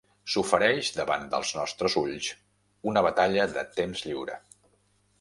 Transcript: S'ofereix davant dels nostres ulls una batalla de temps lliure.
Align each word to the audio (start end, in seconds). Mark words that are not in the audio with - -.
S'ofereix 0.35 0.89
davant 0.99 1.27
dels 1.33 1.51
nostres 1.59 1.99
ulls 2.03 2.31
una 2.93 3.07
batalla 3.11 3.49
de 3.55 3.69
temps 3.81 4.07
lliure. 4.11 4.43